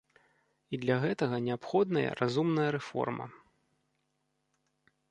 І 0.77 0.79
для 0.85 0.95
гэтага 1.03 1.37
неабходная 1.47 2.17
разумная 2.23 2.67
рэформа. 2.77 3.31